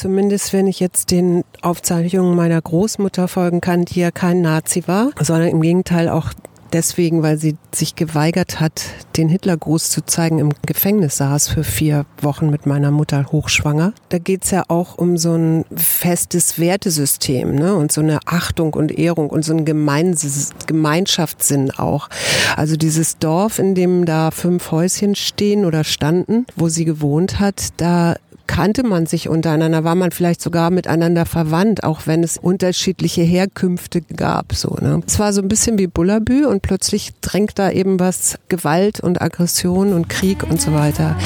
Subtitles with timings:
[0.00, 5.10] zumindest wenn ich jetzt den Aufzeichnungen meiner Großmutter folgen kann, die ja kein Nazi war,
[5.20, 6.32] sondern im Gegenteil auch
[6.72, 8.82] deswegen, weil sie sich geweigert hat,
[9.16, 13.92] den Hitlergruß zu zeigen, im Gefängnis saß für vier Wochen mit meiner Mutter hochschwanger.
[14.08, 17.74] Da geht's ja auch um so ein festes Wertesystem ne?
[17.74, 22.08] und so eine Achtung und Ehrung und so ein Gemeins Gemeinschaftssinn auch.
[22.56, 27.68] Also dieses Dorf, in dem da fünf Häuschen stehen oder standen, wo sie gewohnt hat,
[27.76, 28.14] da
[28.50, 34.00] kannte man sich untereinander, war man vielleicht sogar miteinander verwandt, auch wenn es unterschiedliche Herkünfte
[34.00, 34.54] gab.
[34.54, 35.00] So, ne?
[35.06, 39.22] Es war so ein bisschen wie Bullabü und plötzlich drängt da eben was Gewalt und
[39.22, 41.16] Aggression und Krieg und so weiter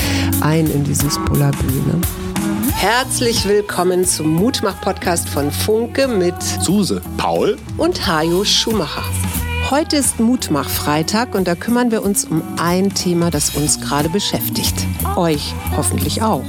[0.42, 1.64] ein in dieses Bullabü.
[1.64, 1.98] Ne?
[2.74, 9.04] Herzlich willkommen zum Mutmach-Podcast von Funke mit Suse, Paul und Hajo Schumacher.
[9.70, 14.74] Heute ist Mutmach-Freitag und da kümmern wir uns um ein Thema, das uns gerade beschäftigt.
[15.16, 16.44] Euch hoffentlich auch.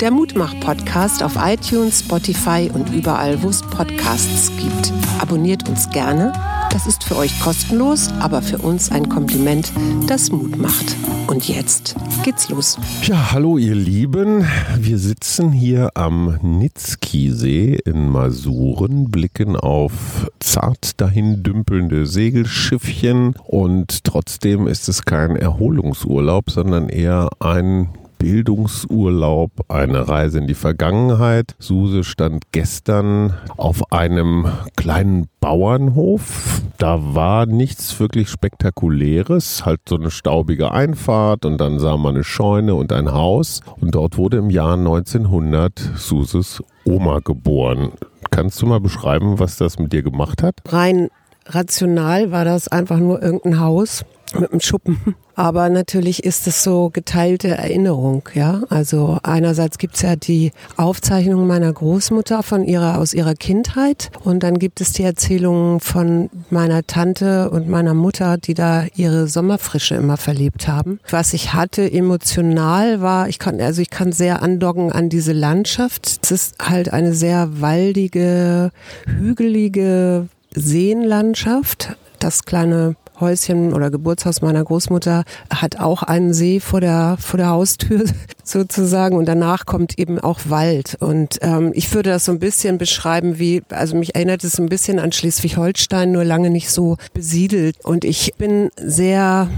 [0.00, 4.92] Der Mutmach-Podcast auf iTunes, Spotify und überall, wo es Podcasts gibt.
[5.22, 6.34] Abonniert uns gerne.
[6.70, 9.72] Das ist für euch kostenlos, aber für uns ein Kompliment,
[10.06, 10.94] das Mut macht.
[11.28, 12.76] Und jetzt geht's los.
[13.04, 14.46] Ja, hallo ihr Lieben.
[14.78, 24.66] Wir sitzen hier am Nitzki-See in Masuren, blicken auf zart dahin dümpelnde Segelschiffchen und trotzdem
[24.66, 31.54] ist es kein Erholungsurlaub, sondern eher ein Bildungsurlaub, eine Reise in die Vergangenheit.
[31.58, 36.62] Suse stand gestern auf einem kleinen Bauernhof.
[36.78, 42.24] Da war nichts wirklich Spektakuläres, halt so eine staubige Einfahrt und dann sah man eine
[42.24, 43.60] Scheune und ein Haus.
[43.80, 47.92] Und dort wurde im Jahr 1900 Suses Oma geboren.
[48.30, 50.56] Kannst du mal beschreiben, was das mit dir gemacht hat?
[50.68, 51.08] Rein
[51.46, 54.04] rational war das einfach nur irgendein Haus
[54.34, 55.14] mit einem Schuppen.
[55.34, 58.62] Aber natürlich ist es so geteilte Erinnerung, ja.
[58.70, 64.58] Also einerseits gibt's ja die Aufzeichnung meiner Großmutter von ihrer, aus ihrer Kindheit und dann
[64.58, 70.16] gibt es die Erzählungen von meiner Tante und meiner Mutter, die da ihre Sommerfrische immer
[70.16, 71.00] verlebt haben.
[71.10, 76.20] Was ich hatte emotional war, ich kann, also ich kann sehr andocken an diese Landschaft.
[76.22, 78.70] Es ist halt eine sehr waldige,
[79.04, 81.96] hügelige Seenlandschaft.
[82.18, 87.50] Das kleine Häuschen oder Geburtshaus meiner Großmutter hat auch einen See vor der, vor der
[87.50, 88.04] Haustür
[88.44, 90.96] sozusagen und danach kommt eben auch Wald.
[91.00, 94.68] Und ähm, ich würde das so ein bisschen beschreiben wie, also mich erinnert es ein
[94.68, 97.76] bisschen an Schleswig-Holstein, nur lange nicht so besiedelt.
[97.84, 99.48] Und ich bin sehr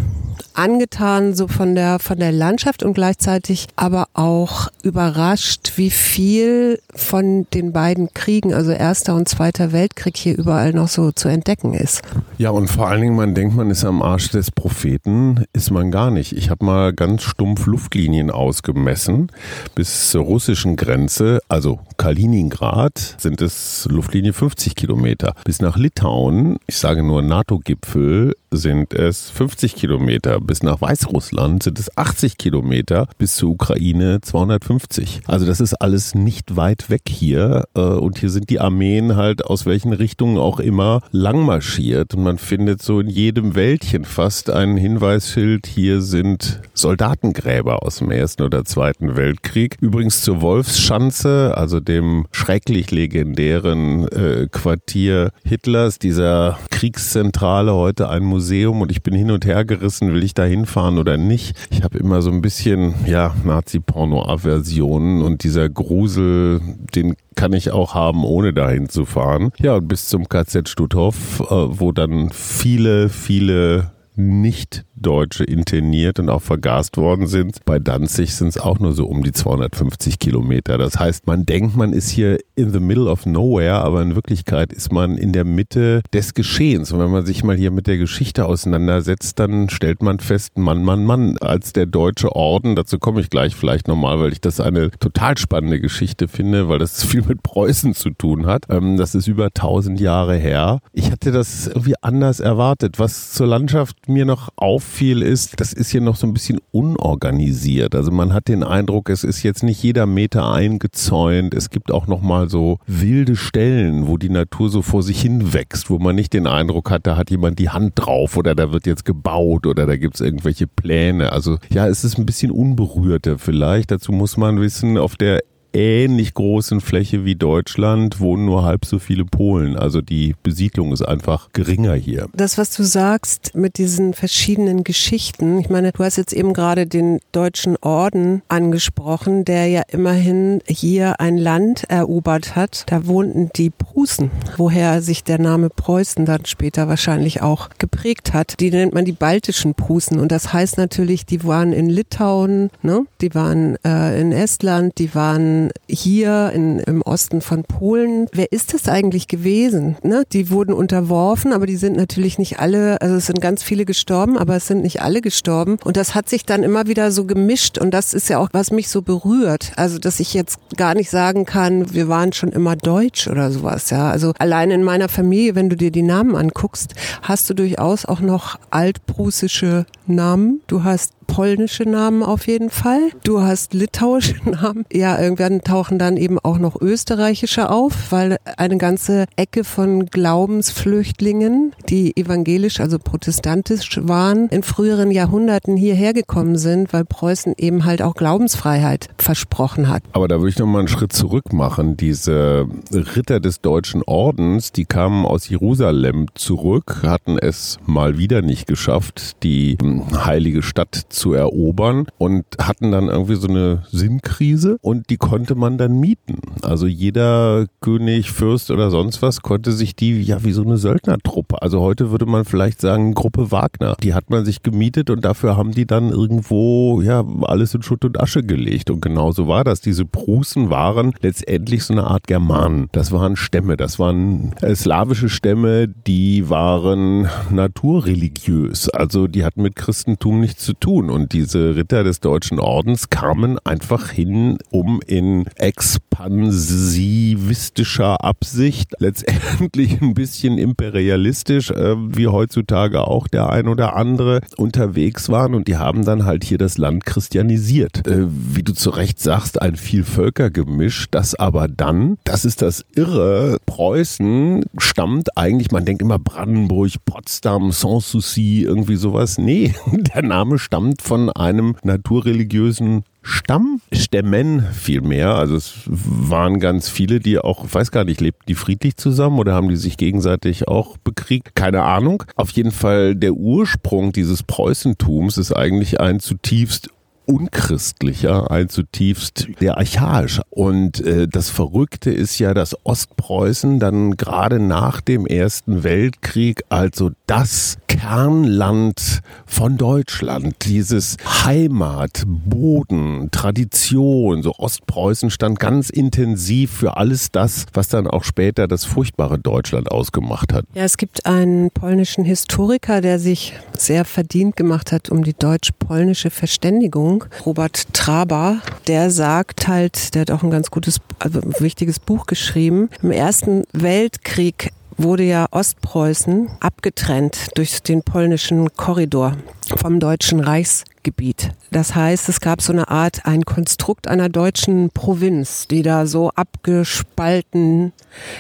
[0.55, 7.47] angetan so von der von der Landschaft und gleichzeitig aber auch überrascht, wie viel von
[7.55, 12.03] den beiden Kriegen, also Erster und Zweiter Weltkrieg hier überall noch so zu entdecken ist.
[12.39, 15.91] Ja, und vor allen Dingen, man denkt, man ist am Arsch des Propheten, ist man
[15.91, 16.33] gar nicht.
[16.33, 19.31] Ich habe mal ganz stumpf Luftlinien ausgemessen
[19.75, 25.35] bis zur russischen Grenze, also Kaliningrad sind es Luftlinie 50 Kilometer.
[25.45, 30.41] Bis nach Litauen, ich sage nur NATO-Gipfel, sind es 50 Kilometer.
[30.41, 33.09] Bis nach Weißrussland sind es 80 Kilometer.
[33.19, 35.21] Bis zur Ukraine 250.
[35.27, 37.65] Also das ist alles nicht weit weg hier.
[37.75, 42.15] Äh, und hier sind die Armeen halt aus welchen Richtungen auch immer langmarschiert.
[42.15, 45.67] Und man findet so in jedem Wäldchen fast ein Hinweisschild.
[45.67, 49.77] Hier sind Soldatengräber aus dem Ersten oder Zweiten Weltkrieg.
[49.81, 58.38] Übrigens zur Wolfsschanze, also dem schrecklich legendären äh, Quartier Hitlers, dieser Kriegszentrale, heute ein Museum
[58.39, 61.57] Museum und ich bin hin und her gerissen, will ich da hinfahren oder nicht.
[61.71, 66.61] Ich habe immer so ein bisschen, ja, Nazi-Porno-Aversionen und dieser Grusel,
[66.95, 69.51] den kann ich auch haben, ohne dahin zu fahren.
[69.59, 76.29] Ja, und bis zum KZ Stutthof, äh, wo dann viele, viele nicht Deutsche interniert und
[76.29, 77.65] auch vergast worden sind.
[77.65, 80.79] Bei Danzig sind es auch nur so um die 250 Kilometer.
[80.79, 84.73] Das heißt, man denkt, man ist hier in the middle of nowhere, aber in Wirklichkeit
[84.73, 86.93] ist man in der Mitte des Geschehens.
[86.93, 90.83] Und wenn man sich mal hier mit der Geschichte auseinandersetzt, dann stellt man fest, Mann,
[90.83, 94.61] Mann, Mann, als der deutsche Orden, dazu komme ich gleich vielleicht nochmal, weil ich das
[94.61, 98.65] eine total spannende Geschichte finde, weil das viel mit Preußen zu tun hat.
[98.69, 100.81] Ähm, das ist über 1000 Jahre her.
[100.93, 102.99] Ich hatte das irgendwie anders erwartet.
[102.99, 106.59] Was zur Landschaft mir noch auf viel ist, das ist hier noch so ein bisschen
[106.73, 107.95] unorganisiert.
[107.95, 111.55] Also man hat den Eindruck, es ist jetzt nicht jeder Meter eingezäunt.
[111.55, 115.53] Es gibt auch noch mal so wilde Stellen, wo die Natur so vor sich hin
[115.53, 118.73] wächst, wo man nicht den Eindruck hat, da hat jemand die Hand drauf oder da
[118.73, 121.33] wird jetzt gebaut oder da gibt es irgendwelche Pläne.
[121.33, 123.91] Also ja, es ist ein bisschen unberührter vielleicht.
[123.91, 125.41] Dazu muss man wissen, auf der
[125.73, 129.77] ähnlich großen Fläche wie Deutschland wohnen nur halb so viele Polen.
[129.77, 132.29] Also die Besiedlung ist einfach geringer hier.
[132.35, 136.87] Das, was du sagst mit diesen verschiedenen Geschichten, ich meine, du hast jetzt eben gerade
[136.87, 142.85] den deutschen Orden angesprochen, der ja immerhin hier ein Land erobert hat.
[142.87, 148.61] Da wohnten die Prußen, woher sich der Name Preußen dann später wahrscheinlich auch geprägt hat.
[148.61, 153.05] Die nennt man die baltischen Prußen und das heißt natürlich, die waren in Litauen, ne?
[153.21, 155.58] die waren äh, in Estland, die waren
[155.89, 158.27] hier in, im Osten von Polen.
[158.33, 159.97] Wer ist das eigentlich gewesen?
[160.03, 160.25] Ne?
[160.33, 164.39] Die wurden unterworfen, aber die sind natürlich nicht alle, also es sind ganz viele gestorben,
[164.39, 165.79] aber es sind nicht alle gestorben.
[165.85, 168.71] Und das hat sich dann immer wieder so gemischt und das ist ja auch, was
[168.71, 169.73] mich so berührt.
[169.77, 173.91] Also, dass ich jetzt gar nicht sagen kann, wir waren schon immer deutsch oder sowas,
[173.91, 174.11] ja.
[174.11, 178.21] Also allein in meiner Familie, wenn du dir die Namen anguckst, hast du durchaus auch
[178.21, 180.61] noch altprussische Namen.
[180.67, 183.11] Du hast polnische Namen auf jeden Fall.
[183.23, 184.85] Du hast litauische Namen.
[184.93, 191.75] Ja, irgendwann tauchen dann eben auch noch österreichische auf, weil eine ganze Ecke von Glaubensflüchtlingen,
[191.89, 198.03] die evangelisch, also protestantisch waren, in früheren Jahrhunderten hierher gekommen sind, weil Preußen eben halt
[198.03, 200.03] auch Glaubensfreiheit versprochen hat.
[200.13, 201.97] Aber da würde ich noch mal einen Schritt zurück machen.
[201.97, 208.67] Diese Ritter des Deutschen Ordens, die kamen aus Jerusalem zurück, hatten es mal wieder nicht
[208.67, 209.77] geschafft, die
[210.13, 215.77] heilige Stadt zu erobern und hatten dann irgendwie so eine Sinnkrise und die konnte man
[215.77, 216.39] dann mieten.
[216.63, 221.61] Also jeder König, Fürst oder sonst was konnte sich die ja wie so eine Söldnertruppe.
[221.61, 223.97] Also heute würde man vielleicht sagen Gruppe Wagner.
[224.03, 228.05] Die hat man sich gemietet und dafür haben die dann irgendwo ja alles in Schutt
[228.05, 229.81] und Asche gelegt und genau so war das.
[229.81, 232.89] Diese Prußen waren letztendlich so eine Art Germanen.
[232.93, 238.89] Das waren Stämme, das waren äh, slawische Stämme, die waren naturreligiös.
[238.91, 243.59] Also die hatten mit Christentum nichts zu tun und diese Ritter des Deutschen Ordens kamen
[243.65, 253.51] einfach hin, um in expansivistischer Absicht, letztendlich ein bisschen imperialistisch, äh, wie heutzutage auch der
[253.51, 258.07] ein oder andere, unterwegs waren und die haben dann halt hier das Land christianisiert.
[258.07, 263.59] Äh, wie du zu Recht sagst, ein Vielvölkergemisch, das aber dann, das ist das Irre,
[263.67, 269.39] Preußen stammt eigentlich, man denkt immer Brandenburg, Potsdam, Sanssouci, irgendwie sowas.
[269.39, 275.35] Nee, der Name stammt von einem naturreligiösen Stamm, Stämmen vielmehr.
[275.35, 279.39] Also es waren ganz viele, die auch, ich weiß gar nicht, lebten die friedlich zusammen
[279.39, 281.55] oder haben die sich gegenseitig auch bekriegt?
[281.55, 282.23] Keine Ahnung.
[282.37, 286.91] Auf jeden Fall der Ursprung dieses Preußentums ist eigentlich ein zutiefst
[287.29, 290.43] unchristlicher, ein zutiefst der archaischer.
[290.49, 297.11] Und äh, das Verrückte ist ja, dass Ostpreußen dann gerade nach dem Ersten Weltkrieg also
[297.27, 307.31] das Kernland von Deutschland, dieses Heimat, Boden, Tradition, so Ostpreußen stand ganz intensiv für alles
[307.31, 310.65] das, was dann auch später das furchtbare Deutschland ausgemacht hat.
[310.75, 316.31] Ja, es gibt einen polnischen Historiker, der sich sehr verdient gemacht hat um die deutsch-polnische
[316.31, 322.27] Verständigung Robert Traber, der sagt halt, der hat auch ein ganz gutes, also wichtiges Buch
[322.27, 322.89] geschrieben.
[323.03, 329.37] Im Ersten Weltkrieg wurde ja Ostpreußen abgetrennt durch den polnischen Korridor
[329.77, 331.53] vom Deutschen Reichsgebiet.
[331.71, 336.31] Das heißt, es gab so eine Art, ein Konstrukt einer deutschen Provinz, die da so
[336.31, 337.93] abgespalten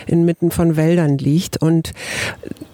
[0.06, 1.62] inmitten von Wäldern liegt.
[1.62, 1.92] Und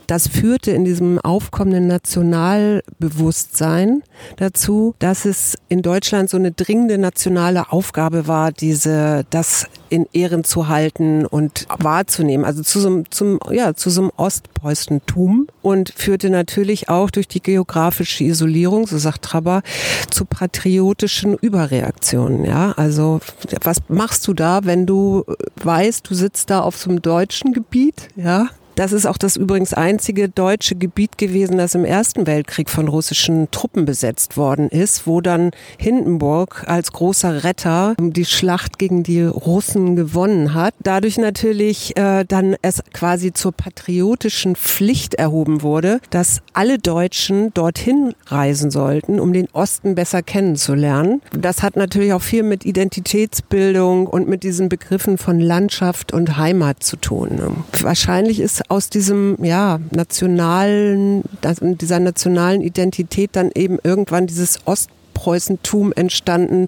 [0.06, 4.02] das führte in diesem aufkommenden Nationalbewusstsein
[4.36, 10.44] dazu, dass es in Deutschland so eine dringende nationale Aufgabe war, diese, das in Ehren
[10.44, 12.44] zu halten und wahrzunehmen.
[12.44, 17.28] Also zu so, einem, zum, ja, zu so einem Ostpreußentum und führte natürlich auch durch
[17.28, 19.62] die geografische Isolierung, so sagt Traber,
[20.10, 22.44] zu patriotischen Überreaktionen.
[22.44, 23.20] Ja, also
[23.62, 25.24] was machst du da, wenn du
[25.62, 29.74] weißt, du sitzt da auf so einem deutschen Gebiet, ja, das ist auch das übrigens
[29.74, 35.20] einzige deutsche Gebiet gewesen, das im Ersten Weltkrieg von russischen Truppen besetzt worden ist, wo
[35.20, 40.74] dann Hindenburg als großer Retter die Schlacht gegen die Russen gewonnen hat.
[40.82, 48.14] Dadurch natürlich äh, dann es quasi zur patriotischen Pflicht erhoben wurde, dass alle Deutschen dorthin
[48.26, 51.22] reisen sollten, um den Osten besser kennenzulernen.
[51.36, 56.82] Das hat natürlich auch viel mit Identitätsbildung und mit diesen Begriffen von Landschaft und Heimat
[56.82, 57.64] zu tun.
[57.80, 61.22] Wahrscheinlich ist aus diesem ja nationalen,
[61.60, 64.90] dieser nationalen Identität dann eben irgendwann dieses Ost
[65.24, 66.66] Preußentum entstanden,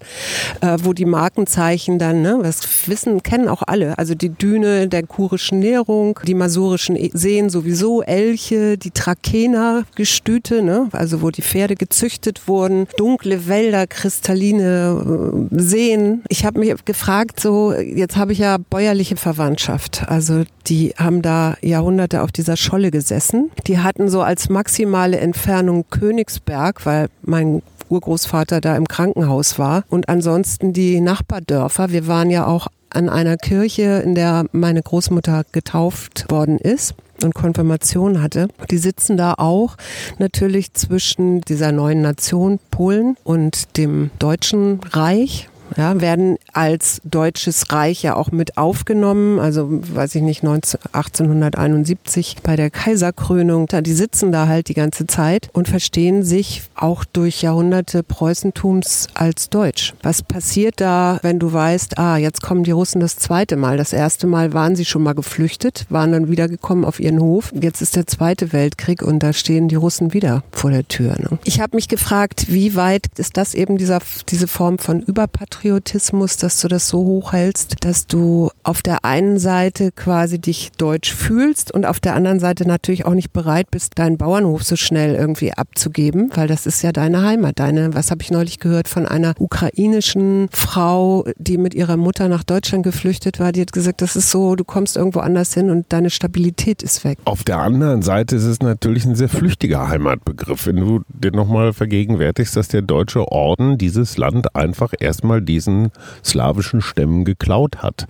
[0.61, 3.99] äh, wo die Markenzeichen dann, ne, das wissen, kennen auch alle.
[3.99, 10.89] Also die Düne der kurischen Nährung, die masurischen e-, Seen sowieso, Elche, die Trakehner-Gestüte, ne,
[10.91, 16.23] also wo die Pferde gezüchtet wurden, dunkle Wälder, kristalline äh, Seen.
[16.27, 20.05] Ich habe mich gefragt, so, jetzt habe ich ja bäuerliche Verwandtschaft.
[20.07, 23.51] Also die haben da Jahrhunderte auf dieser Scholle gesessen.
[23.67, 29.83] Die hatten so als maximale Entfernung Königsberg, weil mein Urgroßvater da im Krankenhaus war.
[29.89, 31.91] Und ansonsten die Nachbardörfer.
[31.91, 37.33] Wir waren ja auch an einer Kirche, in der meine Großmutter getauft worden ist und
[37.33, 38.47] Konfirmation hatte.
[38.71, 39.75] Die sitzen da auch
[40.19, 48.01] natürlich zwischen dieser neuen Nation Polen und dem Deutschen Reich ja, werden als deutsches Reich
[48.01, 49.39] ja auch mit aufgenommen.
[49.39, 53.67] Also, weiß ich nicht, 19, 1871 bei der Kaiserkrönung.
[53.67, 59.49] Die sitzen da halt die ganze Zeit und verstehen sich auch durch Jahrhunderte Preußentums als
[59.49, 59.93] Deutsch.
[60.01, 63.77] Was passiert da, wenn du weißt, ah, jetzt kommen die Russen das zweite Mal.
[63.77, 67.53] Das erste Mal waren sie schon mal geflüchtet, waren dann wiedergekommen auf ihren Hof.
[67.59, 71.15] Jetzt ist der zweite Weltkrieg und da stehen die Russen wieder vor der Tür.
[71.19, 71.37] Ne?
[71.43, 76.37] Ich habe mich gefragt, wie weit ist das eben dieser, diese Form von Überpatriotismus Patriotismus,
[76.37, 81.73] dass du das so hochhältst, dass du auf der einen Seite quasi dich deutsch fühlst
[81.73, 85.51] und auf der anderen Seite natürlich auch nicht bereit bist, deinen Bauernhof so schnell irgendwie
[85.51, 87.59] abzugeben, weil das ist ja deine Heimat.
[87.59, 92.45] Deine, was habe ich neulich gehört von einer ukrainischen Frau, die mit ihrer Mutter nach
[92.45, 95.87] Deutschland geflüchtet war, die hat gesagt, das ist so, du kommst irgendwo anders hin und
[95.89, 97.17] deine Stabilität ist weg.
[97.25, 100.65] Auf der anderen Seite ist es natürlich ein sehr flüchtiger Heimatbegriff.
[100.65, 105.89] Wenn du dir nochmal vergegenwärtigst, dass der deutsche Orden dieses Land einfach erstmal diesen
[106.23, 108.05] slawischen Stämmen geklaut hat,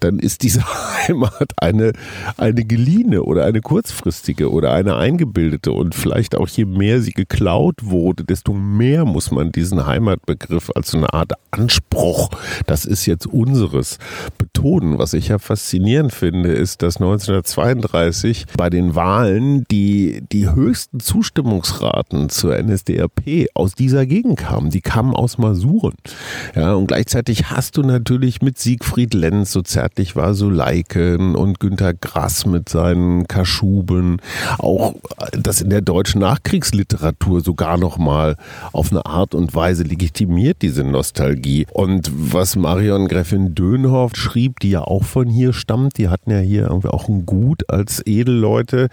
[0.00, 0.62] dann ist diese
[1.08, 1.92] Heimat eine,
[2.36, 7.76] eine geliehene oder eine kurzfristige oder eine eingebildete und vielleicht auch je mehr sie geklaut
[7.82, 12.30] wurde, desto mehr muss man diesen Heimatbegriff als so eine Art Anspruch,
[12.66, 13.98] das ist jetzt unseres,
[14.38, 14.98] betonen.
[14.98, 22.28] Was ich ja faszinierend finde, ist, dass 1932 bei den Wahlen die, die höchsten Zustimmungsraten
[22.28, 24.70] zur NSDAP aus dieser Gegend kamen.
[24.70, 25.94] Die kamen aus Masuren.
[26.54, 31.60] Ja, und gleichzeitig hast du natürlich mit Siegfried Lenz, so zärtlich war so Leiken und
[31.60, 34.16] Günter Grass mit seinen Kaschuben,
[34.58, 34.94] auch
[35.32, 38.36] das in der deutschen Nachkriegsliteratur sogar nochmal
[38.72, 41.66] auf eine Art und Weise legitimiert, diese Nostalgie.
[41.70, 46.38] Und was Marion Gräfin Dönhoff schrieb, die ja auch von hier stammt, die hatten ja
[46.38, 48.88] hier irgendwie auch ein Gut als Edelleute,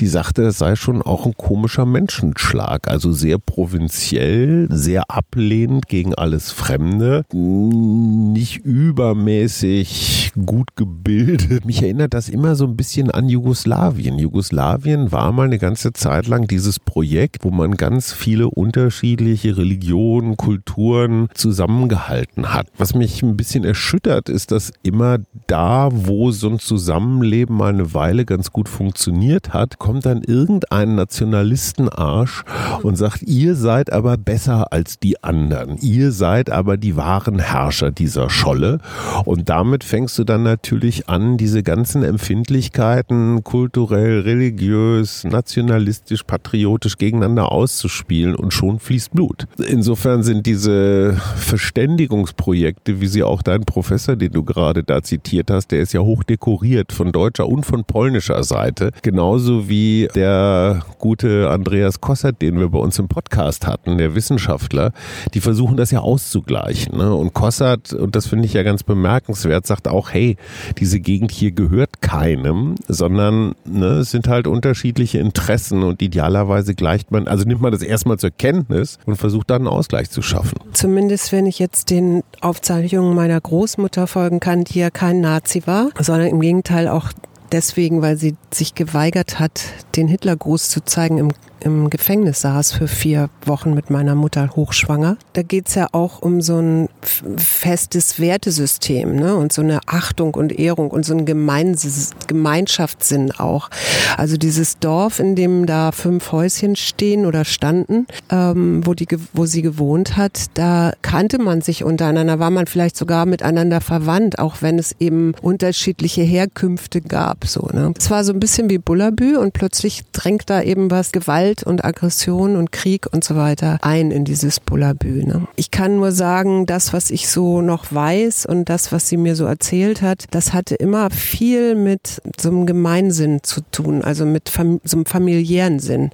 [0.00, 6.16] die sagte, es sei schon auch ein komischer Menschenschlag, also sehr provinziell, sehr ablehnend gegen
[6.16, 11.66] alles Fremde nicht übermäßig gut gebildet.
[11.66, 14.18] Mich erinnert das immer so ein bisschen an Jugoslawien.
[14.18, 20.36] Jugoslawien war mal eine ganze Zeit lang dieses Projekt, wo man ganz viele unterschiedliche Religionen,
[20.36, 22.68] Kulturen zusammengehalten hat.
[22.78, 27.92] Was mich ein bisschen erschüttert, ist, dass immer da, wo so ein Zusammenleben mal eine
[27.92, 32.44] Weile ganz gut funktioniert hat, kommt dann irgendein Nationalistenarsch
[32.82, 35.76] und sagt, ihr seid aber besser als die anderen.
[35.78, 38.78] Ihr seid aber die wahren wahren Herrscher dieser Scholle.
[39.24, 47.50] Und damit fängst du dann natürlich an, diese ganzen Empfindlichkeiten kulturell, religiös, nationalistisch, patriotisch gegeneinander
[47.50, 49.46] auszuspielen und schon fließt Blut.
[49.66, 55.72] Insofern sind diese Verständigungsprojekte, wie sie auch dein Professor, den du gerade da zitiert hast,
[55.72, 58.92] der ist ja hoch dekoriert von deutscher und von polnischer Seite.
[59.02, 64.92] Genauso wie der gute Andreas Kossert, den wir bei uns im Podcast hatten, der Wissenschaftler.
[65.34, 66.96] Die versuchen das ja auszugleichen.
[66.96, 67.07] Ne?
[67.12, 70.36] Und Kossert, und das finde ich ja ganz bemerkenswert, sagt auch, hey,
[70.78, 77.10] diese Gegend hier gehört keinem, sondern ne, es sind halt unterschiedliche Interessen und idealerweise gleicht
[77.10, 80.58] man, also nimmt man das erstmal zur Kenntnis und versucht dann einen Ausgleich zu schaffen.
[80.72, 85.90] Zumindest wenn ich jetzt den Aufzeichnungen meiner Großmutter folgen kann, die ja kein Nazi war,
[86.00, 87.12] sondern im Gegenteil auch
[87.52, 89.62] deswegen, weil sie sich geweigert hat,
[89.96, 95.16] den Hitlergruß zu zeigen im im Gefängnis saß für vier Wochen mit meiner Mutter hochschwanger.
[95.32, 96.88] Da geht's ja auch um so ein
[97.36, 99.36] festes Wertesystem ne?
[99.36, 103.70] und so eine Achtung und Ehrung und so ein Gemeins Gemeinschaftssinn auch.
[104.16, 109.46] Also dieses Dorf, in dem da fünf Häuschen stehen oder standen, ähm, wo, die, wo
[109.46, 114.56] sie gewohnt hat, da kannte man sich untereinander, war man vielleicht sogar miteinander verwandt, auch
[114.60, 117.46] wenn es eben unterschiedliche Herkünfte gab.
[117.46, 117.92] So, ne?
[117.98, 121.62] Es war so ein bisschen wie Bullabü und plötzlich drängt da eben was Gewalt Gewalt
[121.62, 125.24] und Aggression und Krieg und so weiter ein in dieses Bullabü.
[125.56, 129.34] Ich kann nur sagen, das, was ich so noch weiß und das, was sie mir
[129.34, 134.48] so erzählt hat, das hatte immer viel mit so einem Gemeinsinn zu tun, also mit
[134.48, 136.10] fam so einem familiären Sinn.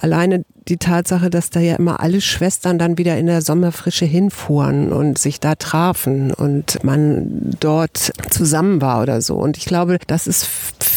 [0.00, 4.92] Alleine die Tatsache, dass da ja immer alle Schwestern dann wieder in der Sommerfrische hinfuhren
[4.92, 9.34] und sich da trafen und man dort zusammen war oder so.
[9.36, 10.46] Und ich glaube, das ist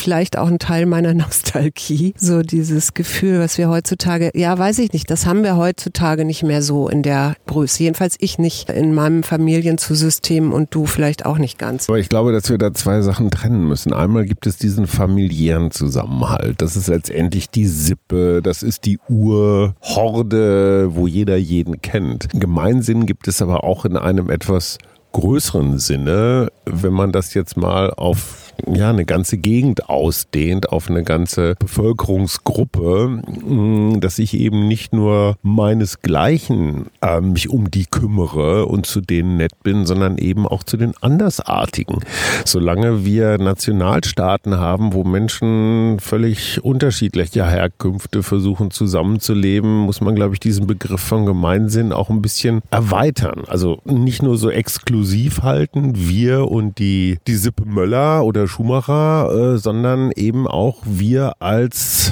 [0.06, 2.14] vielleicht auch ein Teil meiner Nostalgie.
[2.16, 6.44] So dieses Gefühl, was wir heutzutage, ja, weiß ich nicht, das haben wir heutzutage nicht
[6.44, 7.82] mehr so in der Größe.
[7.82, 11.90] Jedenfalls ich nicht in meinem Familienzusystem und du vielleicht auch nicht ganz.
[11.90, 13.94] Aber ich glaube, dass wir da zwei Sachen trennen müssen.
[13.94, 16.62] Einmal gibt es diesen familiären Zusammenhalt.
[16.62, 22.30] Das ist letztendlich die Sippe, das ist die Uhr, Horde, wo jeder jeden kennt.
[22.32, 24.78] Gemeinsinn gibt es aber auch in einem etwas
[25.14, 31.04] größeren Sinne, wenn man das jetzt mal auf ja, eine ganze Gegend ausdehnt, auf eine
[31.04, 38.86] ganze Bevölkerungsgruppe, mm, dass ich eben nicht nur meinesgleichen äh, mich um die kümmere und
[38.86, 42.00] zu denen nett bin, sondern eben auch zu den Andersartigen.
[42.46, 50.40] Solange wir Nationalstaaten haben, wo Menschen völlig unterschiedlicher Herkünfte versuchen zusammenzuleben, muss man, glaube ich,
[50.40, 53.44] diesen Begriff von Gemeinsinn auch ein bisschen erweitern.
[53.48, 59.58] Also nicht nur so exklusiv halten, wir und die, die Sippe Möller oder Schumacher, äh,
[59.58, 62.12] sondern eben auch wir als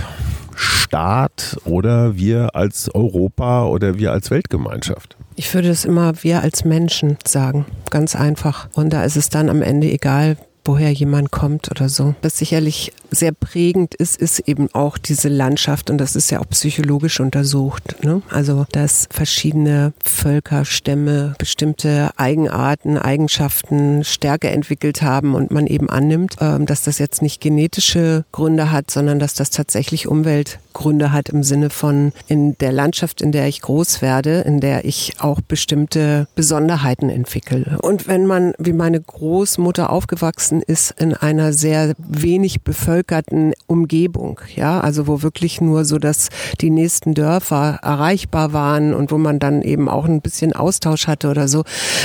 [0.55, 5.17] Staat oder wir als Europa oder wir als Weltgemeinschaft.
[5.35, 8.67] Ich würde es immer wir als Menschen sagen, ganz einfach.
[8.73, 12.15] Und da ist es dann am Ende egal, woher jemand kommt oder so.
[12.21, 16.49] Was sicherlich sehr prägend ist, ist eben auch diese Landschaft und das ist ja auch
[16.49, 18.03] psychologisch untersucht.
[18.03, 18.21] Ne?
[18.29, 26.35] Also, dass verschiedene Völker, Stämme bestimmte Eigenarten, Eigenschaften, Stärke entwickelt haben und man eben annimmt,
[26.39, 30.07] ähm, dass das jetzt nicht genetische Gründe hat, sondern dass das tatsächlich
[30.73, 34.85] Umweltgründe hat im Sinne von in der Landschaft, in der ich groß werde, in der
[34.85, 37.77] ich auch bestimmte Besonderheiten entwickle.
[37.81, 44.39] Und wenn man, wie meine Großmutter aufgewachsen aufgewachsen ist in einer sehr wenig bevölkerten Umgebung,
[44.55, 46.29] ja, also wo wirklich nur so, dass
[46.61, 51.29] die nächsten Dörfer erreichbar waren und wo man dann eben auch ein bisschen Austausch hatte
[51.29, 51.63] oder so.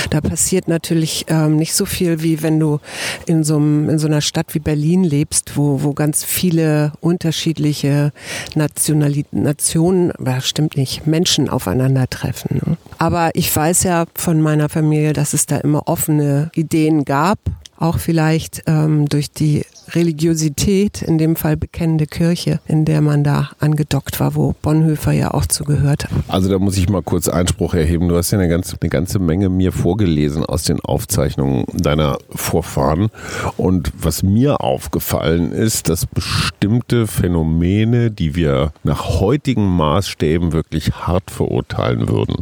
[0.09, 2.79] Da passiert natürlich ähm, nicht so viel, wie wenn du
[3.25, 8.11] in so, einem, in so einer Stadt wie Berlin lebst, wo, wo ganz viele unterschiedliche
[8.59, 10.11] Nationalitäten, Nationen,
[10.41, 12.61] stimmt nicht, Menschen aufeinandertreffen.
[12.65, 12.77] Ne?
[12.97, 17.39] Aber ich weiß ja von meiner Familie, dass es da immer offene Ideen gab
[17.79, 19.63] auch vielleicht ähm, durch die
[19.95, 25.33] Religiosität, in dem Fall bekennende Kirche, in der man da angedockt war, wo Bonhoeffer ja
[25.33, 26.07] auch zugehört.
[26.27, 28.07] Also da muss ich mal kurz Einspruch erheben.
[28.07, 33.09] Du hast ja eine ganze, eine ganze Menge mir vorgelesen aus den Aufzeichnungen deiner Vorfahren.
[33.57, 41.31] Und was mir aufgefallen ist, dass bestimmte Phänomene, die wir nach heutigen Maßstäben wirklich hart
[41.31, 42.35] verurteilen würden,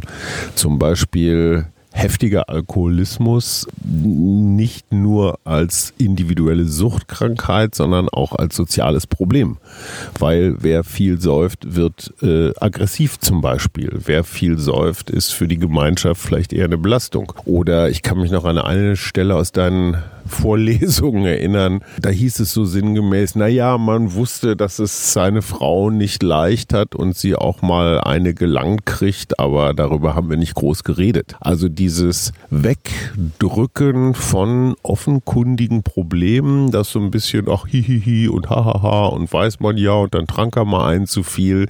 [0.54, 9.56] zum Beispiel heftiger Alkoholismus nicht nur als individuelle Suchtkrankheit, sondern auch als soziales Problem.
[10.18, 13.90] Weil wer viel säuft, wird äh, aggressiv zum Beispiel.
[14.04, 17.32] Wer viel säuft, ist für die Gemeinschaft vielleicht eher eine Belastung.
[17.44, 19.96] Oder ich kann mich noch an eine Stelle aus deinen
[20.28, 21.80] Vorlesungen erinnern.
[22.00, 26.72] Da hieß es so sinngemäß, na ja, man wusste, dass es seine Frau nicht leicht
[26.72, 31.34] hat und sie auch mal eine gelangt kriegt, aber darüber haben wir nicht groß geredet.
[31.40, 39.32] Also dieses Wegdrücken von offenkundigen Problemen, das so ein bisschen auch hihihi und hahaha und
[39.32, 41.66] weiß man ja und dann trank er mal ein zu viel.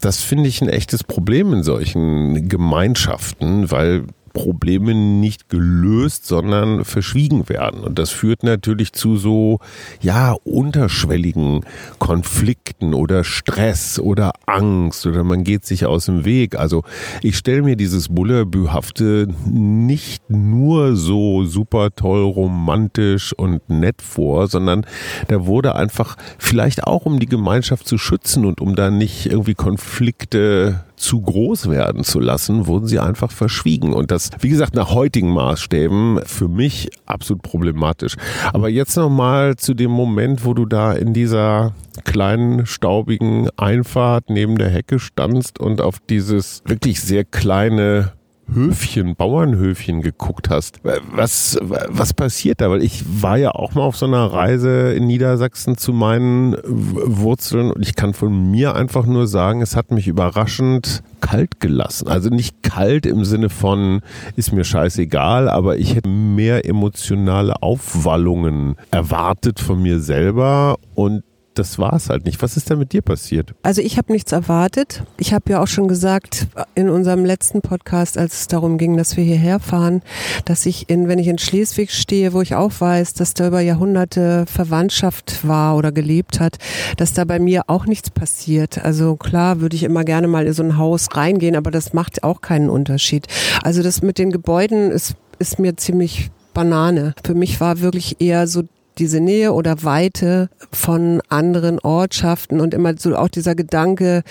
[0.00, 4.04] Das finde ich ein echtes Problem in solchen Gemeinschaften, weil
[4.36, 7.80] Probleme nicht gelöst, sondern verschwiegen werden.
[7.80, 9.60] Und das führt natürlich zu so,
[10.02, 11.64] ja, unterschwelligen
[11.98, 16.54] Konflikten oder Stress oder Angst oder man geht sich aus dem Weg.
[16.54, 16.84] Also
[17.22, 24.84] ich stelle mir dieses Bullerbühafte nicht nur so super toll romantisch und nett vor, sondern
[25.28, 29.54] da wurde einfach vielleicht auch um die Gemeinschaft zu schützen und um da nicht irgendwie
[29.54, 33.92] Konflikte zu groß werden zu lassen, wurden sie einfach verschwiegen.
[33.92, 38.16] Und das, wie gesagt, nach heutigen Maßstäben für mich absolut problematisch.
[38.52, 44.58] Aber jetzt nochmal zu dem Moment, wo du da in dieser kleinen, staubigen Einfahrt neben
[44.58, 48.12] der Hecke standst und auf dieses wirklich sehr kleine
[48.52, 50.80] Höfchen, Bauernhöfchen geguckt hast.
[51.10, 52.70] Was, was passiert da?
[52.70, 57.70] Weil ich war ja auch mal auf so einer Reise in Niedersachsen zu meinen Wurzeln
[57.72, 62.08] und ich kann von mir einfach nur sagen, es hat mich überraschend kalt gelassen.
[62.08, 64.00] Also nicht kalt im Sinne von,
[64.36, 71.22] ist mir scheißegal, aber ich hätte mehr emotionale Aufwallungen erwartet von mir selber und
[71.58, 72.42] das war es halt nicht.
[72.42, 73.54] Was ist da mit dir passiert?
[73.62, 75.02] Also ich habe nichts erwartet.
[75.16, 79.16] Ich habe ja auch schon gesagt in unserem letzten Podcast, als es darum ging, dass
[79.16, 80.02] wir hierher fahren,
[80.44, 83.60] dass ich in, wenn ich in Schleswig stehe, wo ich auch weiß, dass da über
[83.60, 86.58] Jahrhunderte Verwandtschaft war oder gelebt hat,
[86.96, 88.84] dass da bei mir auch nichts passiert.
[88.84, 92.22] Also klar würde ich immer gerne mal in so ein Haus reingehen, aber das macht
[92.22, 93.26] auch keinen Unterschied.
[93.62, 97.14] Also das mit den Gebäuden ist, ist mir ziemlich Banane.
[97.22, 98.62] Für mich war wirklich eher so
[98.98, 104.22] diese Nähe oder Weite von anderen Ortschaften und immer so auch dieser Gedanke,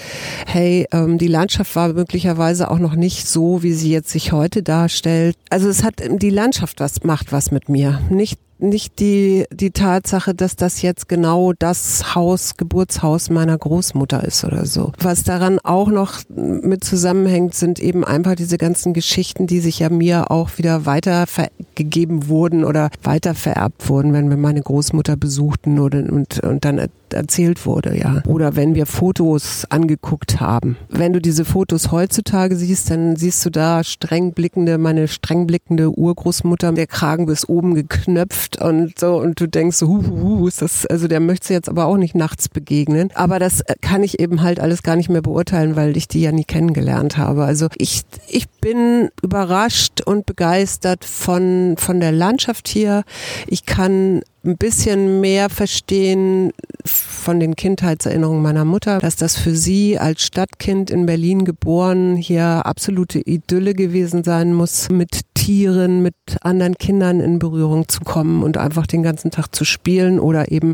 [0.47, 4.63] hey, ähm, die Landschaft war möglicherweise auch noch nicht so, wie sie jetzt sich heute
[4.63, 5.38] darstellt.
[5.49, 10.33] Also es hat die Landschaft was macht was mit mir, nicht nicht die, die Tatsache,
[10.33, 14.93] dass das jetzt genau das Haus, Geburtshaus meiner Großmutter ist oder so.
[14.99, 19.89] Was daran auch noch mit zusammenhängt, sind eben einfach diese ganzen Geschichten, die sich ja
[19.89, 25.99] mir auch wieder weitergegeben wurden oder weiter vererbt wurden, wenn wir meine Großmutter besuchten oder,
[25.99, 26.79] und, und dann
[27.15, 28.21] erzählt wurde, ja.
[28.28, 30.78] Oder wenn wir Fotos angeguckt haben.
[30.89, 35.89] Wenn du diese Fotos heutzutage siehst, dann siehst du da streng blickende, meine streng blickende
[35.89, 40.62] Urgroßmutter, der Kragen bis oben geknöpft und so und du denkst so, hu, hu, ist
[40.62, 43.10] das, also der möchte jetzt aber auch nicht nachts begegnen.
[43.13, 46.32] Aber das kann ich eben halt alles gar nicht mehr beurteilen, weil ich die ja
[46.32, 47.45] nie kennengelernt habe.
[47.45, 53.04] Also ich, ich bin überrascht und begeistert von, von der Landschaft hier.
[53.47, 56.51] Ich kann ein bisschen mehr verstehen
[56.86, 62.65] von den Kindheitserinnerungen meiner Mutter, dass das für sie als Stadtkind in Berlin geboren hier
[62.65, 68.58] absolute Idylle gewesen sein muss, mit Tieren, mit anderen Kindern in Berührung zu kommen und
[68.58, 70.73] einfach den ganzen Tag zu spielen oder eben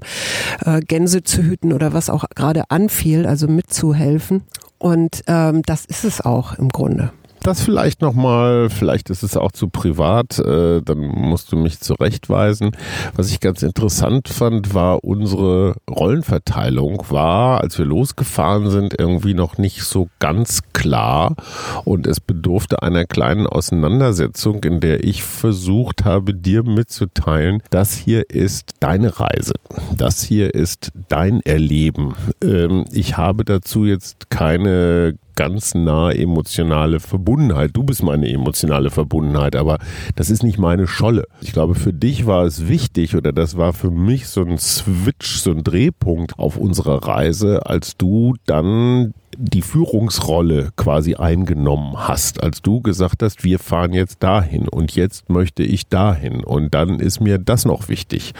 [0.66, 4.44] äh, Gänse zu hüten oder was auch gerade anfiel, also mitzuhelfen.
[4.78, 7.12] Und ähm, das ist es auch im Grunde.
[7.44, 12.70] Das vielleicht nochmal, vielleicht ist es auch zu privat, äh, dann musst du mich zurechtweisen.
[13.16, 19.58] Was ich ganz interessant fand, war unsere Rollenverteilung war, als wir losgefahren sind, irgendwie noch
[19.58, 21.36] nicht so ganz klar
[21.84, 28.30] und es bedurfte einer kleinen Auseinandersetzung, in der ich versucht habe, dir mitzuteilen, das hier
[28.30, 29.54] ist deine Reise,
[29.98, 32.14] das hier ist dein Erleben.
[32.44, 37.72] Ähm, ich habe dazu jetzt keine ganz nahe emotionale Verbundenheit.
[37.74, 39.80] Du bist meine emotionale Verbundenheit, aber
[40.16, 41.24] das ist nicht meine Scholle.
[41.42, 45.40] Ich glaube, für dich war es wichtig oder das war für mich so ein Switch,
[45.40, 52.62] so ein Drehpunkt auf unserer Reise, als du dann die Führungsrolle quasi eingenommen hast, als
[52.62, 57.20] du gesagt hast, wir fahren jetzt dahin und jetzt möchte ich dahin und dann ist
[57.20, 58.34] mir das noch wichtig.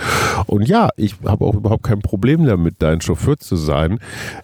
[0.46, 3.98] Und ja, ich habe auch überhaupt kein Problem damit, dein Chauffeur zu sein.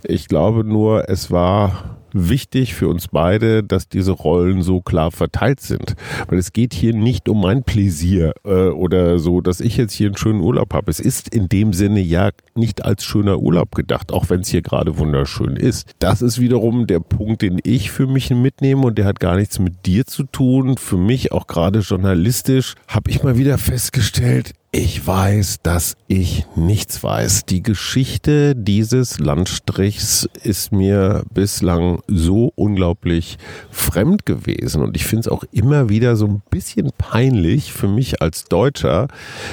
[0.03, 5.59] Ich glaube nur, es war wichtig für uns beide, dass diese Rollen so klar verteilt
[5.59, 5.95] sind.
[6.27, 10.07] Weil es geht hier nicht um mein Pläsier äh, oder so, dass ich jetzt hier
[10.07, 10.89] einen schönen Urlaub habe.
[10.89, 14.61] Es ist in dem Sinne ja nicht als schöner Urlaub gedacht, auch wenn es hier
[14.61, 15.91] gerade wunderschön ist.
[15.99, 19.59] Das ist wiederum der Punkt, den ich für mich mitnehme und der hat gar nichts
[19.59, 20.77] mit dir zu tun.
[20.77, 27.01] Für mich auch gerade journalistisch habe ich mal wieder festgestellt, ich weiß, dass ich nichts
[27.03, 27.45] weiß.
[27.45, 33.39] Die Geschichte dieses Landstrichs ist mir bislang so unglaublich
[33.71, 34.83] fremd gewesen.
[34.83, 39.07] Und ich finde es auch immer wieder so ein bisschen peinlich für mich als Deutscher,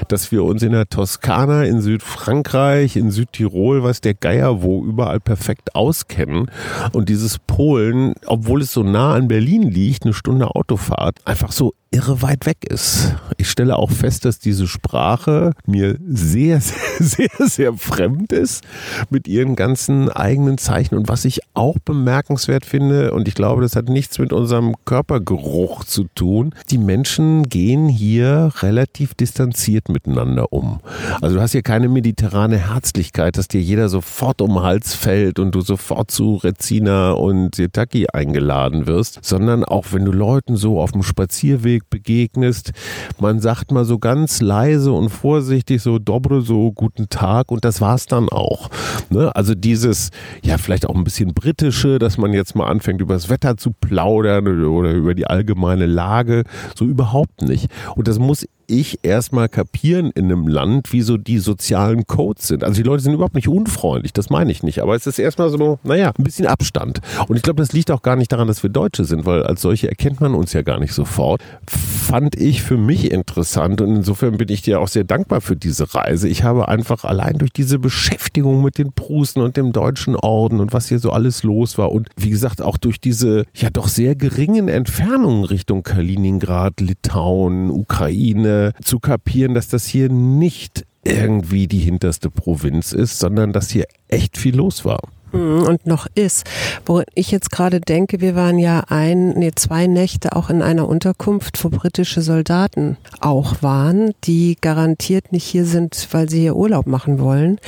[0.08, 5.20] dass wir uns in der Toskana, in Südfrankreich, in Südtirol, was der Geier wo, überall
[5.20, 6.50] perfekt auskennen.
[6.92, 11.72] Und dieses Polen, obwohl es so nah an Berlin liegt, eine Stunde Autofahrt, einfach so
[11.94, 13.14] irre weit weg ist.
[13.36, 16.60] Ich stelle auch fest, dass diese Sprache mir sehr,
[16.98, 18.64] sehr, sehr, sehr fremd ist
[19.10, 20.96] mit ihren ganzen eigenen Zeichen.
[20.96, 25.84] Und was ich auch bemerkenswert finde, und ich glaube, das hat nichts mit unserem Körpergeruch
[25.84, 30.80] zu tun, die Menschen gehen hier relativ distanziert miteinander um.
[31.20, 35.38] Also du hast hier keine mediterrane Herzlichkeit, dass dir jeder sofort um den Hals fällt
[35.38, 40.80] und du sofort zu Rezina und Setaki eingeladen wirst, sondern auch wenn du Leuten so
[40.80, 42.72] auf dem Spazierweg begegnest.
[43.18, 47.80] Man sagt mal so ganz leise und vorsichtig so dobre, so guten Tag und das
[47.80, 48.70] war's dann auch.
[49.10, 49.34] Ne?
[49.34, 50.10] Also dieses,
[50.42, 53.72] ja, vielleicht auch ein bisschen britische, dass man jetzt mal anfängt, über das Wetter zu
[53.72, 56.44] plaudern oder über die allgemeine Lage,
[56.74, 57.70] so überhaupt nicht.
[57.94, 62.64] Und das muss ich erstmal kapieren in einem Land, wie so die sozialen Codes sind.
[62.64, 64.80] Also die Leute sind überhaupt nicht unfreundlich, das meine ich nicht.
[64.80, 67.00] Aber es ist erstmal so, naja, ein bisschen Abstand.
[67.28, 69.62] Und ich glaube, das liegt auch gar nicht daran, dass wir Deutsche sind, weil als
[69.62, 71.42] solche erkennt man uns ja gar nicht sofort.
[71.66, 75.94] Fand ich für mich interessant und insofern bin ich dir auch sehr dankbar für diese
[75.94, 76.28] Reise.
[76.28, 80.72] Ich habe einfach allein durch diese Beschäftigung mit den Prusen und dem deutschen Orden und
[80.72, 84.14] was hier so alles los war und wie gesagt auch durch diese ja doch sehr
[84.14, 92.30] geringen Entfernungen Richtung Kaliningrad, Litauen, Ukraine, zu kapieren, dass das hier nicht irgendwie die hinterste
[92.30, 95.00] Provinz ist, sondern dass hier echt viel los war.
[95.34, 96.44] Mhm, und noch ist.
[96.86, 100.88] Wo ich jetzt gerade denke, wir waren ja ein, nee, zwei Nächte auch in einer
[100.88, 106.86] Unterkunft, wo britische Soldaten auch waren, die garantiert nicht hier sind, weil sie hier Urlaub
[106.86, 107.58] machen wollen,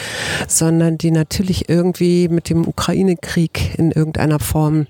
[0.46, 4.86] sondern die natürlich irgendwie mit dem Ukraine-Krieg in irgendeiner Form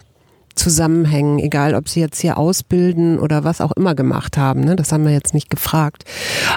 [0.57, 4.61] zusammenhängen, egal ob sie jetzt hier ausbilden oder was auch immer gemacht haben.
[4.61, 4.75] Ne?
[4.75, 6.05] Das haben wir jetzt nicht gefragt.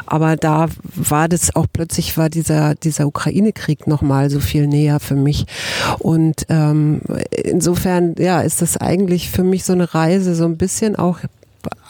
[0.05, 4.99] Aber da war das auch plötzlich war dieser dieser Ukraine-Krieg noch mal so viel näher
[4.99, 5.45] für mich.
[5.99, 10.95] Und ähm, insofern ja ist das eigentlich für mich so eine Reise so ein bisschen
[10.95, 11.19] auch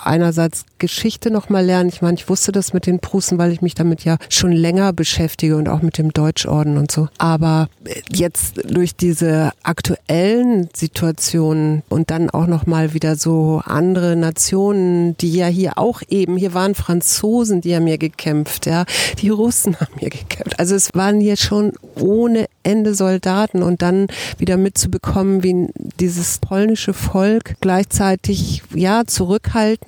[0.03, 1.89] einerseits Geschichte nochmal lernen.
[1.89, 4.93] Ich meine, ich wusste das mit den Prußen, weil ich mich damit ja schon länger
[4.93, 7.09] beschäftige und auch mit dem Deutschorden und so.
[7.17, 7.69] Aber
[8.09, 15.47] jetzt durch diese aktuellen Situationen und dann auch nochmal wieder so andere Nationen, die ja
[15.47, 18.85] hier auch eben, hier waren Franzosen, die haben hier gekämpft, ja.
[19.19, 20.59] Die Russen haben hier gekämpft.
[20.59, 24.07] Also es waren hier schon ohne Ende Soldaten und dann
[24.37, 25.67] wieder mitzubekommen, wie
[25.99, 29.05] dieses polnische Volk gleichzeitig, ja,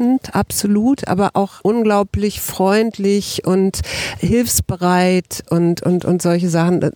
[0.02, 3.82] zurückhaltend, absolut, aber auch unglaublich freundlich und
[4.20, 6.92] hilfsbereit und, und, und solche Sachen.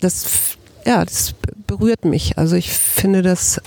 [0.00, 1.34] Das, ja, das
[1.66, 2.38] berührt mich.
[2.38, 3.60] Also ich finde das,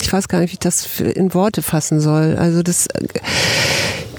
[0.00, 2.36] ich weiß gar nicht, wie ich das in Worte fassen soll.
[2.36, 2.88] Also das,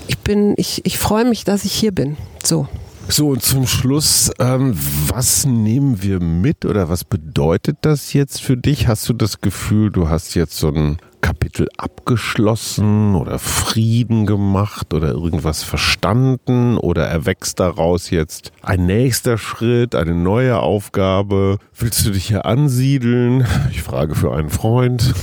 [0.07, 2.17] ich bin, ich, ich freue mich, dass ich hier bin.
[2.43, 2.67] So.
[3.11, 8.55] So, und zum Schluss, ähm, was nehmen wir mit oder was bedeutet das jetzt für
[8.55, 8.87] dich?
[8.87, 15.09] Hast du das Gefühl, du hast jetzt so ein Kapitel abgeschlossen oder Frieden gemacht oder
[15.09, 21.57] irgendwas verstanden oder erwächst daraus jetzt ein nächster Schritt, eine neue Aufgabe?
[21.75, 23.45] Willst du dich hier ansiedeln?
[23.71, 25.13] Ich frage für einen Freund.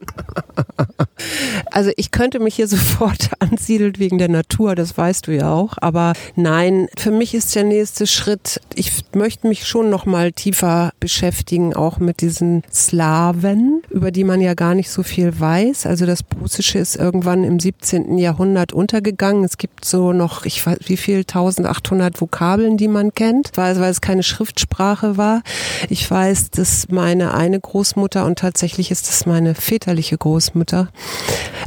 [1.70, 5.74] Also ich könnte mich hier sofort ansiedeln wegen der Natur, das weißt du ja auch.
[5.80, 10.92] Aber nein, für mich ist der nächste Schritt, ich möchte mich schon noch mal tiefer
[11.00, 15.86] beschäftigen, auch mit diesen Slawen, über die man ja gar nicht so viel weiß.
[15.86, 18.18] Also das Russische ist irgendwann im 17.
[18.18, 19.44] Jahrhundert untergegangen.
[19.44, 23.90] Es gibt so noch, ich weiß wie viel, 1800 Vokabeln, die man kennt, weil, weil
[23.90, 25.42] es keine Schriftsprache war.
[25.88, 29.54] Ich weiß, dass meine eine Großmutter und tatsächlich ist das meine
[29.90, 30.88] väterliche Großmutter,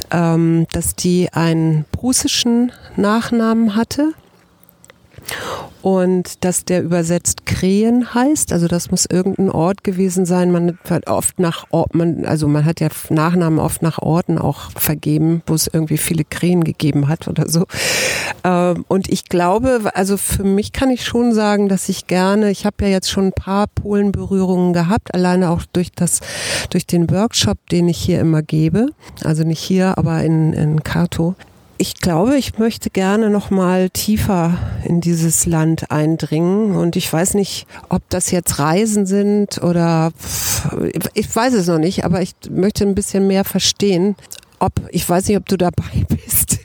[0.09, 4.13] ähm, dass die einen prussischen Nachnamen hatte
[5.81, 8.53] und dass der übersetzt Krähen heißt.
[8.53, 10.51] Also das muss irgendein Ort gewesen sein.
[10.51, 14.71] Man hat oft nach Ort, man, also man hat ja Nachnamen oft nach Orten auch
[14.71, 17.65] vergeben, wo es irgendwie viele Krähen gegeben hat oder so.
[18.45, 22.65] Ähm, und ich glaube, also für mich kann ich schon sagen, dass ich gerne, ich
[22.65, 26.21] habe ja jetzt schon ein paar Polenberührungen gehabt, alleine auch durch das,
[26.69, 28.88] durch den Workshop, den ich hier immer gebe.
[29.23, 31.36] Also nicht hier, aber in, in Kato
[31.77, 37.33] ich glaube, ich möchte gerne noch mal tiefer in dieses Land eindringen und ich weiß
[37.33, 40.12] nicht, ob das jetzt Reisen sind oder
[41.13, 44.15] ich weiß es noch nicht, aber ich möchte ein bisschen mehr verstehen.
[44.59, 46.59] Ob, ich weiß nicht, ob du dabei bist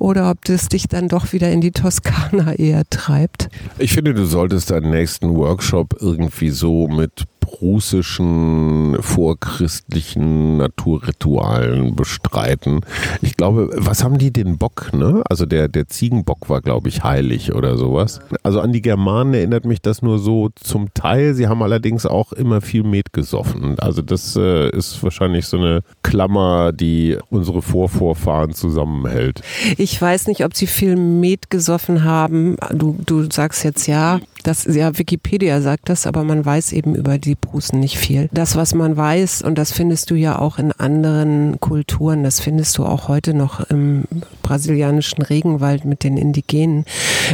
[0.00, 3.48] oder ob das dich dann doch wieder in die Toskana eher treibt.
[3.78, 12.80] Ich finde, du solltest deinen nächsten Workshop irgendwie so mit russischen vorchristlichen Naturritualen bestreiten.
[13.22, 15.22] Ich glaube, was haben die den Bock, ne?
[15.28, 18.20] Also der, der Ziegenbock war, glaube ich, heilig oder sowas.
[18.42, 21.34] Also an die Germanen erinnert mich das nur so zum Teil.
[21.34, 23.78] Sie haben allerdings auch immer viel Met gesoffen.
[23.78, 29.42] Also das äh, ist wahrscheinlich so eine Klammer, die unsere Vorvorfahren zusammenhält.
[29.78, 32.56] Ich weiß nicht, ob sie viel Met gesoffen haben.
[32.72, 34.20] Du, du sagst jetzt ja.
[34.44, 38.28] Das, ja, Wikipedia sagt das, aber man weiß eben über die Prußen nicht viel.
[38.30, 42.76] Das, was man weiß, und das findest du ja auch in anderen Kulturen, das findest
[42.76, 44.04] du auch heute noch im
[44.42, 46.84] brasilianischen Regenwald mit den Indigenen,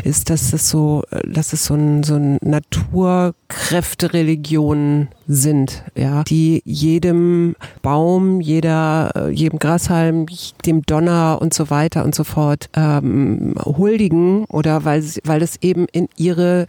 [0.05, 7.57] ist, dass es so, dass es so ein, so ein Naturkräfte-Religion sind, ja, die jedem
[7.83, 10.27] Baum, jeder, jedem Grashalm,
[10.65, 15.87] dem Donner und so weiter und so fort ähm, huldigen oder weil, weil es eben
[15.93, 16.69] in ihre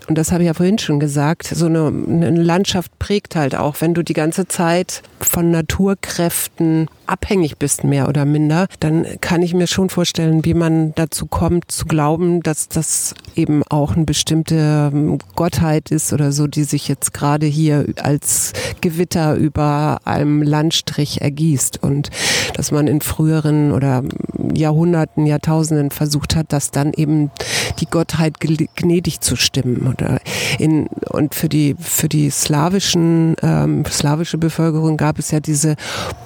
[0.07, 3.77] und das habe ich ja vorhin schon gesagt, so eine, eine, Landschaft prägt halt auch,
[3.79, 9.53] wenn du die ganze Zeit von Naturkräften abhängig bist, mehr oder minder, dann kann ich
[9.53, 14.91] mir schon vorstellen, wie man dazu kommt, zu glauben, dass das eben auch eine bestimmte
[14.93, 21.21] ähm, Gottheit ist oder so, die sich jetzt gerade hier als Gewitter über einem Landstrich
[21.21, 21.83] ergießt.
[21.83, 22.09] Und
[22.55, 24.03] dass man in früheren oder
[24.53, 27.31] Jahrhunderten, Jahrtausenden versucht hat, dass dann eben
[27.79, 30.19] die Gottheit gnädig zu stimmen oder
[30.59, 35.75] in und für die für die slawischen ähm, slawische Bevölkerung gab es ja diese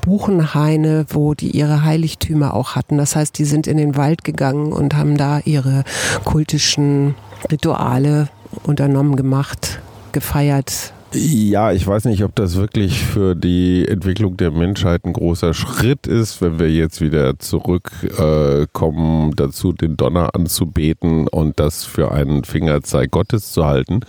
[0.01, 2.97] Buchenhaine, wo die ihre Heiligtümer auch hatten.
[2.97, 5.83] Das heißt, die sind in den Wald gegangen und haben da ihre
[6.23, 7.15] kultischen
[7.51, 8.29] Rituale
[8.63, 9.79] unternommen, gemacht,
[10.11, 10.93] gefeiert?
[11.17, 16.07] Ja, ich weiß nicht, ob das wirklich für die Entwicklung der Menschheit ein großer Schritt
[16.07, 22.43] ist, wenn wir jetzt wieder zurückkommen äh, dazu, den Donner anzubeten und das für einen
[22.43, 24.01] Fingerzeig Gottes zu halten.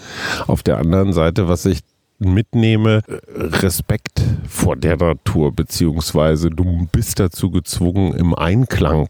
[0.49, 1.81] Auf der anderen Seite, was ich
[2.19, 9.09] mitnehme, Respekt vor der Natur, beziehungsweise du bist dazu gezwungen, im Einklang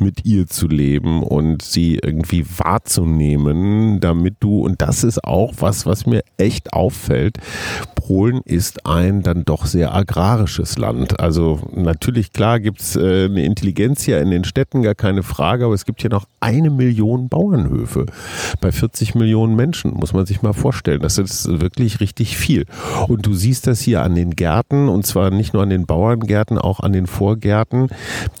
[0.00, 5.86] mit ihr zu leben und sie irgendwie wahrzunehmen, damit du, und das ist auch was,
[5.86, 7.38] was mir echt auffällt,
[7.94, 11.20] Polen ist ein dann doch sehr agrarisches Land.
[11.20, 15.74] Also natürlich, klar gibt's äh, eine Intelligenz hier in den Städten, gar keine Frage, aber
[15.74, 18.06] es gibt hier noch eine Million Bauernhöfe
[18.62, 21.02] bei 40 Millionen Menschen, muss man sich mal vorstellen.
[21.02, 22.66] Das ist wirklich richtig viel.
[23.08, 26.58] Und du siehst das hier an den Gärten und zwar nicht nur an den Bauerngärten,
[26.58, 27.88] auch an den Vorgärten.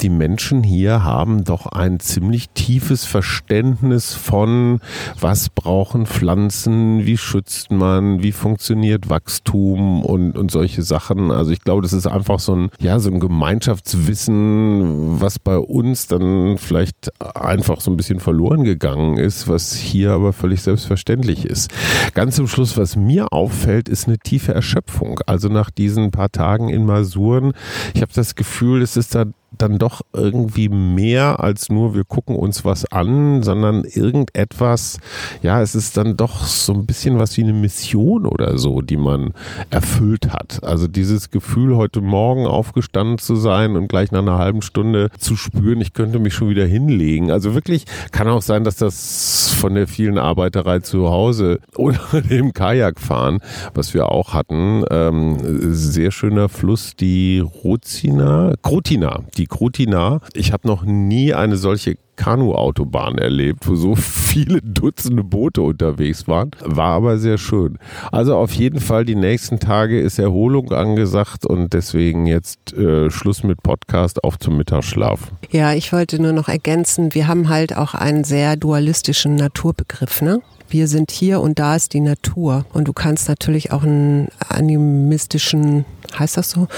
[0.00, 4.80] Die Menschen hier haben doch ein ziemlich tiefes Verständnis von,
[5.20, 11.30] was brauchen Pflanzen, wie schützt man, wie funktioniert Wachstum und, und solche Sachen.
[11.30, 16.06] Also ich glaube, das ist einfach so ein, ja, so ein Gemeinschaftswissen, was bei uns
[16.06, 21.70] dann vielleicht einfach so ein bisschen verloren gegangen ist, was hier aber völlig selbstverständlich ist.
[22.14, 25.20] Ganz zum Schluss, was mir auffällt, ist eine tiefe Erschöpfung.
[25.26, 27.52] Also nach diesen paar Tagen in Masuren,
[27.94, 32.36] ich habe das Gefühl, es ist da dann doch irgendwie mehr als nur wir gucken
[32.36, 34.98] uns was an, sondern irgendetwas,
[35.42, 38.96] ja, es ist dann doch so ein bisschen was wie eine Mission oder so, die
[38.96, 39.32] man
[39.70, 40.62] erfüllt hat.
[40.62, 45.36] Also dieses Gefühl, heute Morgen aufgestanden zu sein und gleich nach einer halben Stunde zu
[45.36, 47.30] spüren, ich könnte mich schon wieder hinlegen.
[47.30, 52.52] Also wirklich kann auch sein, dass das von der vielen Arbeiterei zu Hause oder dem
[52.52, 53.40] Kajakfahren,
[53.74, 55.38] was wir auch hatten, ähm,
[55.72, 60.20] sehr schöner Fluss, die Rozina, Krotina, die Krutina.
[60.34, 66.50] Ich habe noch nie eine solche Kanuautobahn erlebt, wo so viele Dutzende Boote unterwegs waren.
[66.64, 67.78] War aber sehr schön.
[68.12, 73.44] Also auf jeden Fall die nächsten Tage ist Erholung angesagt und deswegen jetzt äh, Schluss
[73.44, 75.32] mit Podcast auf zum Mittagsschlaf.
[75.50, 80.42] Ja, ich wollte nur noch ergänzen, wir haben halt auch einen sehr dualistischen Naturbegriff, ne?
[80.68, 82.64] Wir sind hier und da ist die Natur.
[82.72, 85.84] Und du kannst natürlich auch einen animistischen,
[86.18, 86.68] heißt das so,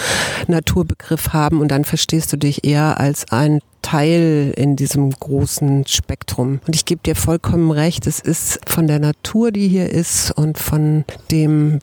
[0.47, 6.61] Naturbegriff haben und dann verstehst du dich eher als ein Teil in diesem großen Spektrum.
[6.67, 10.59] Und ich gebe dir vollkommen recht, es ist von der Natur, die hier ist und
[10.59, 11.81] von dem,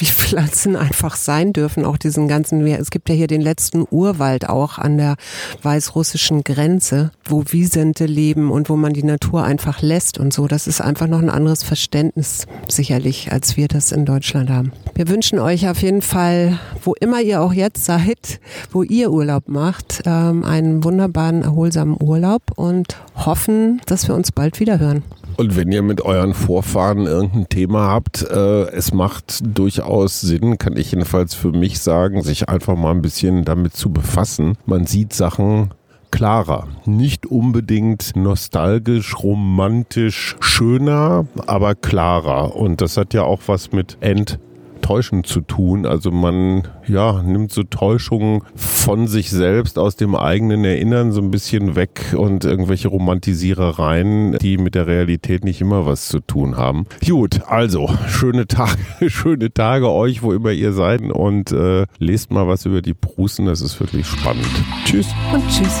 [0.00, 4.48] wie Pflanzen einfach sein dürfen, auch diesen ganzen, es gibt ja hier den letzten Urwald
[4.48, 5.16] auch an der
[5.62, 10.46] weißrussischen Grenze, wo Wiesente leben und wo man die Natur einfach lässt und so.
[10.46, 14.72] Das ist einfach noch ein anderes Verständnis sicherlich, als wir das in Deutschland haben.
[14.94, 18.40] Wir wünschen euch auf jeden Fall, wo immer ihr auch jetzt seid,
[18.72, 24.60] wo ihr Urlaub macht, ähm, einen wunderbaren erholsamen Urlaub und hoffen, dass wir uns bald
[24.60, 25.02] wieder hören.
[25.36, 30.76] Und wenn ihr mit euren Vorfahren irgendein Thema habt, äh, es macht durchaus Sinn, kann
[30.76, 34.56] ich jedenfalls für mich sagen, sich einfach mal ein bisschen damit zu befassen.
[34.66, 35.72] Man sieht Sachen
[36.10, 36.68] klarer.
[36.84, 42.54] Nicht unbedingt nostalgisch, romantisch, schöner, aber klarer.
[42.54, 44.38] Und das hat ja auch was mit End
[44.84, 45.86] Täuschen zu tun.
[45.86, 51.30] Also man ja, nimmt so Täuschungen von sich selbst aus dem eigenen Erinnern so ein
[51.30, 56.84] bisschen weg und irgendwelche Romantisierereien, die mit der Realität nicht immer was zu tun haben.
[57.04, 62.46] Gut, also schöne Tage, schöne Tage euch, wo immer ihr seid und äh, lest mal
[62.46, 64.44] was über die Prusen, das ist wirklich spannend.
[64.84, 65.08] Tschüss.
[65.32, 65.80] Und tschüss.